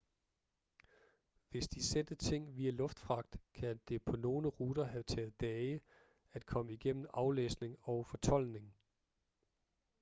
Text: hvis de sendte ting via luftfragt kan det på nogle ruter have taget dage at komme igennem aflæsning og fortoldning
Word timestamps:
hvis 1.49 1.67
de 1.67 1.83
sendte 1.83 2.15
ting 2.15 2.55
via 2.55 2.71
luftfragt 2.71 3.37
kan 3.53 3.79
det 3.89 4.03
på 4.03 4.15
nogle 4.15 4.47
ruter 4.47 4.83
have 4.83 5.03
taget 5.03 5.41
dage 5.41 5.81
at 6.31 6.45
komme 6.45 6.73
igennem 6.73 7.05
aflæsning 7.13 7.77
og 7.81 8.07
fortoldning 8.07 8.73